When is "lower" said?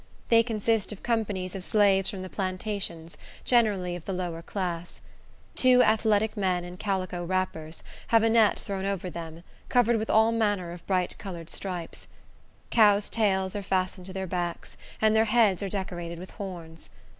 4.13-4.41